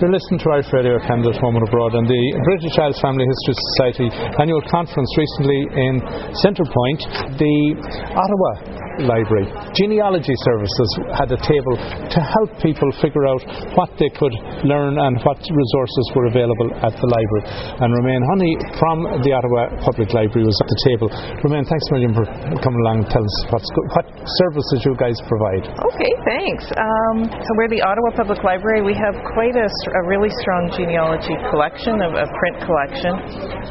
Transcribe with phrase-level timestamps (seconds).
[0.00, 4.08] You're listening to Irish Radio Canada and Abroad and the British Isles Family History Society
[4.40, 6.00] annual conference recently in
[6.40, 7.36] Centrepoint.
[7.36, 7.76] The
[8.16, 9.46] Ottawa Library.
[9.74, 13.42] Genealogy Services had a table to help people figure out
[13.76, 14.34] what they could
[14.66, 17.44] learn and what resources were available at the library.
[17.80, 21.08] And Romaine Honey from the Ottawa Public Library was at the table.
[21.46, 22.26] Romaine, thanks a million for
[22.60, 24.06] coming along and telling us what's go- what
[24.44, 25.64] services you guys provide.
[25.64, 26.64] Okay, thanks.
[26.76, 28.82] Um, so we're the Ottawa Public Library.
[28.82, 33.12] We have quite a, a really strong genealogy collection, a, a print collection,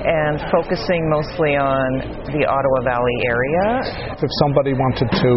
[0.02, 1.88] and focusing mostly on
[2.34, 4.18] the Ottawa Valley area.
[4.18, 5.30] If somebody wanted to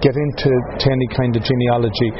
[0.00, 2.10] get into to any kind of genealogy,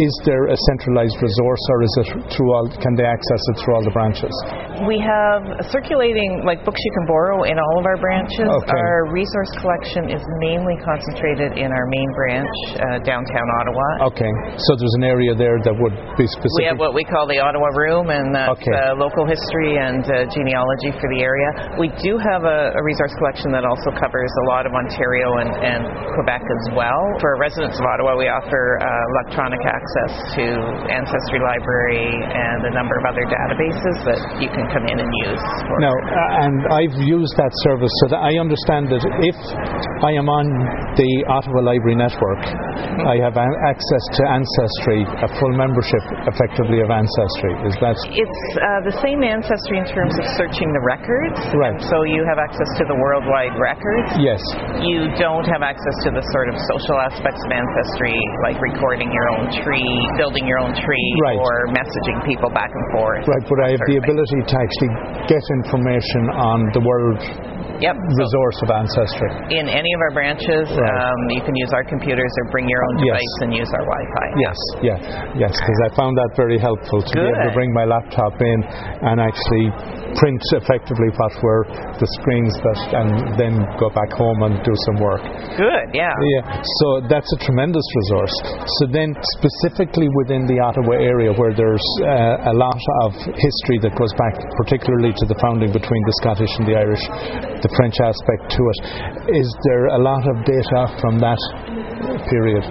[0.00, 3.76] is there a centralized resource or is it through all, can they access it through
[3.76, 4.32] all the branches?
[4.88, 8.48] We have circulating, like books you can borrow in all of our branches.
[8.48, 8.72] Okay.
[8.72, 14.08] Our resource collection is mainly concentrated in our main branch, uh, downtown Ottawa.
[14.16, 16.64] Okay, so there's an area there that would be specific.
[16.64, 18.72] We have what we call the Ottawa Room, and that's Okay.
[18.72, 21.76] uh, local history and uh, genealogy for the area.
[21.76, 25.52] We do have a, a resource collection that also covers a lot of Ontario and,
[25.60, 25.82] and
[26.16, 27.00] Quebec as well.
[27.20, 28.88] For residents of Ottawa, we offer uh,
[29.20, 30.44] electronic access to
[30.90, 35.42] Ancestry Library and a number of other databases that you can come in and use.
[35.82, 39.38] Now, uh, and I've used that service so that I understand that if
[40.06, 40.46] I am on
[40.96, 42.42] the Ottawa Library Network,
[43.08, 47.52] I have a- access to Ancestry, a full membership effectively of Ancestry.
[47.64, 51.38] Is that It's uh, the same ancestry in terms of searching the records.
[51.56, 51.80] Right.
[51.80, 54.20] So you have access to the worldwide records.
[54.20, 54.40] yes?
[54.84, 59.26] You don't have access to the sort of social aspects of ancestry, like recording your
[59.38, 61.38] own tree, building your own tree, Right.
[61.40, 63.24] or messaging people back and forth.
[63.24, 64.92] Right, but I have the ability to actually
[65.28, 67.20] get information on the world
[67.82, 67.96] Yep.
[67.98, 69.30] So resource of Ancestry.
[69.58, 70.98] in any of our branches, Right.
[71.02, 73.06] um, you can use our computers or bring your own Yes.
[73.18, 74.26] device and use our Wi-Fi.
[74.38, 74.98] Yes, yeah,
[75.34, 78.58] yes, because I found that very helpful to be able to bring my laptop in
[79.10, 79.66] and actually
[80.16, 81.62] print effectively what were
[81.98, 85.22] the screens that, and then go back home and do some work.
[85.56, 85.86] Good.
[85.94, 86.12] Yeah.
[86.12, 88.34] Yeah, so that's a tremendous resource.
[88.80, 93.94] So then, specifically within the Ottawa area, where there's uh, a lot of history that
[93.96, 97.04] goes back, particularly to the founding between the Scottish and the Irish,
[97.60, 98.78] the French aspect to it,
[99.38, 101.40] is there a lot of data from that
[102.28, 102.64] period?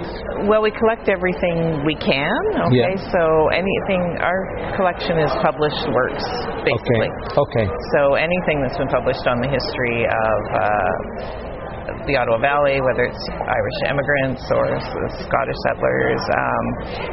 [0.47, 2.41] Well, we collect everything we can.
[2.67, 2.95] Okay.
[2.95, 3.11] Yeah.
[3.11, 3.21] So
[3.53, 6.25] anything, our collection is published works,
[6.65, 7.09] basically.
[7.37, 7.65] Okay, okay,
[7.95, 11.51] So anything that's been published on the history of uh,
[12.05, 14.65] the Ottawa Valley, whether it's Irish immigrants or
[15.25, 16.65] Scottish settlers, um,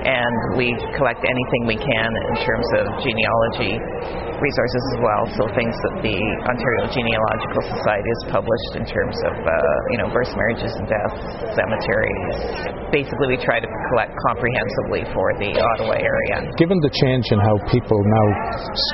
[0.04, 3.80] and we collect anything we can in terms of genealogy
[4.40, 5.22] resources as well.
[5.36, 9.52] So things that the Ontario Genealogical Society has published in terms of uh,
[9.94, 11.20] you know births, marriages, and deaths,
[11.54, 12.36] cemeteries.
[12.94, 16.36] Basically, we try to collect comprehensively for the Ottawa area.
[16.56, 18.26] Given the change in how people now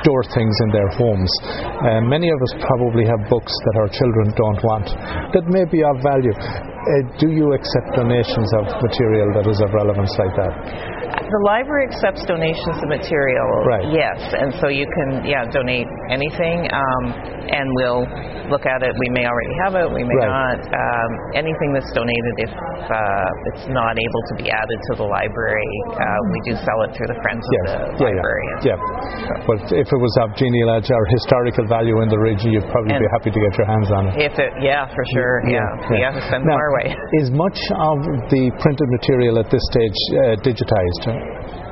[0.03, 4.25] store things in their homes, uh, many of us probably have books that our children
[4.35, 4.87] don't want
[5.33, 6.33] that may be of value.
[6.35, 10.94] Uh, do you accept donations of material that is of relevance like that?
[11.25, 13.49] The library accepts donations of material.
[13.65, 13.89] Right.
[13.89, 17.03] Yes, and so you can yeah donate anything, um,
[17.49, 18.05] and we'll
[18.53, 18.93] look at it.
[18.93, 19.87] We may already have it.
[19.89, 20.29] We may Right.
[20.29, 20.59] not.
[20.69, 22.51] Um, anything that's donated, if
[22.83, 26.91] uh, it's not able to be added to the library, uh, we do sell it
[26.95, 27.65] through the Friends Yes.
[27.71, 28.45] of the Yeah, Library.
[28.63, 28.75] yeah.
[28.75, 29.47] yeah.
[29.47, 33.09] But if it was of genealogy or historical value in the region, you'd probably be
[33.11, 34.13] happy to get your hands on it.
[34.19, 35.43] If it, yeah, for sure.
[35.47, 36.93] Yeah, we have to send them our way.
[37.23, 37.97] Is much of
[38.31, 41.03] the printed material at this stage uh, digitized?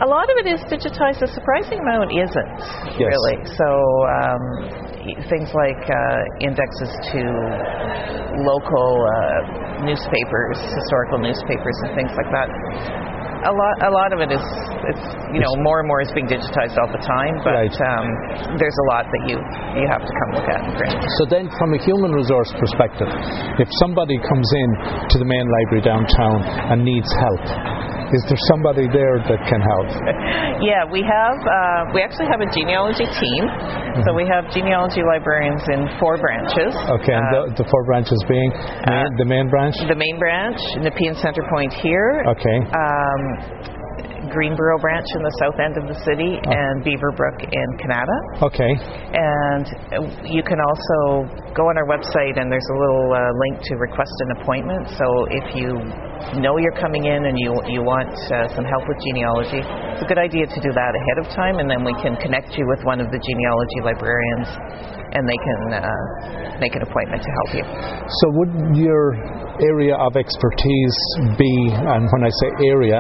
[0.04, 1.24] A lot of it is digitized.
[1.24, 2.52] A surprising amount isn't
[3.00, 3.08] Yes.
[3.08, 3.38] really.
[3.56, 3.68] So
[4.12, 4.44] um,
[5.32, 7.22] things like uh, indexes to
[8.44, 12.48] local uh, newspapers, historical newspapers, and things like that.
[13.44, 14.44] A lot, a lot of it is,
[14.88, 15.06] it's
[15.36, 17.40] you know, more and more is being digitized all the time.
[17.44, 17.76] But Right.
[17.92, 18.08] um,
[18.56, 19.36] there's a lot that you
[19.80, 20.64] you have to come look at.
[21.20, 23.08] So then, from a human resource perspective,
[23.60, 24.70] if somebody comes in
[25.12, 26.40] to the main library downtown
[26.72, 27.44] and needs help,
[28.14, 29.90] is there somebody there that can help?
[30.64, 31.38] Yeah, we have.
[31.44, 33.42] Uh, we actually have a genealogy team.
[34.08, 36.72] So we have genealogy librarians in four branches.
[37.02, 38.48] Okay, and Uh, the, the four branches being
[38.88, 39.76] main, the main branch.
[39.84, 43.22] the main branch, Nepean Center Point here, Okay, um,
[44.34, 46.52] Greenboro branch in the south end of the city, Oh.
[46.52, 48.18] and Beaverbrook in Kanata.
[48.50, 48.74] okay,
[49.14, 49.66] And
[50.26, 54.14] you can also go on our website, and there's a little uh, link to request
[54.26, 54.90] an appointment.
[54.98, 55.70] So if you
[56.42, 59.62] know you're coming in and you you want uh, some help with genealogy,
[59.94, 62.58] it's a good idea to do that ahead of time, and then we can connect
[62.58, 64.50] you with one of the genealogy librarians,
[65.14, 67.66] and they can uh, make an appointment to help you.
[68.08, 69.14] So would your
[69.62, 70.98] area of expertise
[71.38, 73.00] be, and when I say area,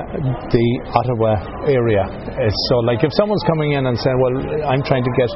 [0.53, 2.03] the Ottawa Ottawa area.
[2.03, 4.35] Uh, so, like, if someone's coming in and saying, "Well,
[4.67, 5.29] I'm trying to get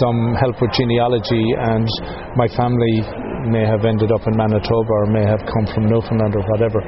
[0.00, 1.88] some help with genealogy, and
[2.36, 3.02] my family
[3.46, 6.80] may have ended up in Manitoba or may have come from Newfoundland or whatever,"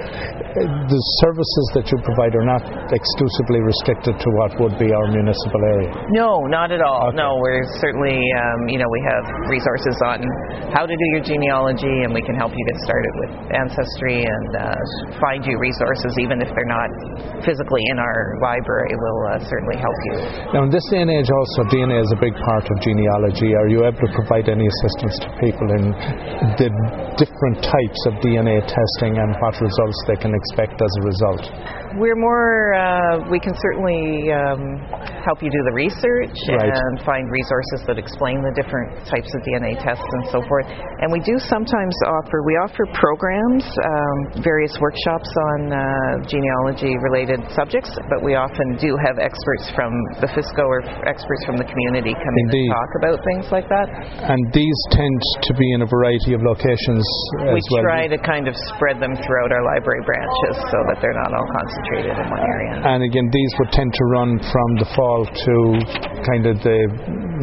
[0.65, 5.61] the services that you provide are not exclusively restricted to what would be our municipal
[5.77, 5.93] area.
[6.17, 7.13] No, not at all.
[7.13, 7.21] Okay.
[7.21, 10.25] No, we're certainly, um, you know, we have resources on
[10.73, 14.51] how to do your genealogy, and we can help you get started with ancestry and
[14.57, 16.89] uh, find you resources, even if they're not
[17.45, 18.93] physically in our library.
[18.97, 20.15] We'll uh, certainly help you.
[20.57, 23.53] Now, in this day and age, also DNA is a big part of genealogy.
[23.55, 25.93] Are you able to provide any assistance to people in
[26.55, 26.71] the
[27.19, 31.86] different types of DNA testing and what results they can expect as a result?
[31.97, 34.85] We're more, uh, we can certainly um,
[35.25, 36.69] help you do the research Right.
[36.69, 40.69] and find resources that explain the different types of DNA tests and so forth.
[41.01, 45.81] And we do sometimes offer, we offer programs, um, various workshops on uh,
[46.29, 49.89] genealogy related subjects, but we often do have experts from
[50.21, 52.69] the BIFHSGO or experts from the community come in Indeed.
[52.69, 53.89] and talk about things like that.
[54.21, 55.17] And these tend
[55.49, 57.01] to be in a variety of locations
[57.41, 57.89] we as well.
[57.89, 61.49] try to kind of spread them throughout our library branches so that they're not all
[61.57, 62.73] concentrated in one area.
[62.83, 65.55] And again, these would tend to run from the fall to
[66.27, 66.79] kind of the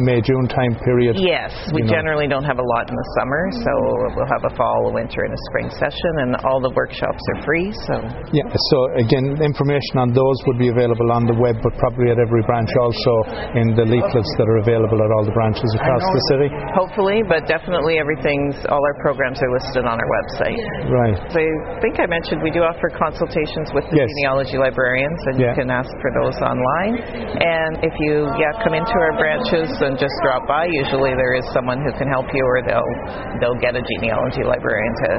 [0.02, 1.14] May June time period.
[1.18, 1.94] Yes, we you know.
[1.94, 3.72] generally don't have a lot in the summer, so
[4.18, 7.40] we'll have a fall, a winter, and a spring session, and all the workshops are
[7.46, 7.70] free.
[7.86, 7.94] So
[8.34, 8.50] Yeah.
[8.74, 12.42] So again, information on those would be available on the web, but probably at every
[12.42, 13.14] branch also
[13.54, 16.48] in the leaflets that are available at all the branches across the city.
[16.74, 20.58] hopefully, but definitely everything's all our programs are listed on our website.
[20.90, 21.16] Right.
[21.30, 24.10] So I think I mentioned we do offer consultations with the Yes.
[24.24, 25.52] Genealogy librarians, and Yeah.
[25.52, 26.96] you can ask for those online.
[26.96, 31.44] And if you yeah come into our branches and just drop by, usually there is
[31.52, 32.92] someone who can help you, or they'll
[33.36, 35.10] they'll get a genealogy librarian to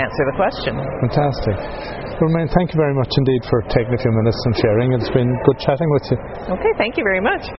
[0.00, 0.72] answer the question.
[1.04, 1.56] Fantastic.
[2.16, 4.92] Romaine, thank you very much indeed for taking a few minutes and sharing.
[4.92, 6.18] It's been good chatting with you.
[6.56, 7.44] Okay, thank you very much.